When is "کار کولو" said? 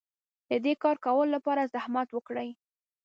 0.83-1.31